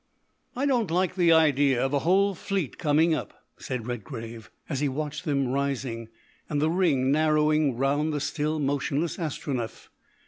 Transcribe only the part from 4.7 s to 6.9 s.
he watched them rising, and the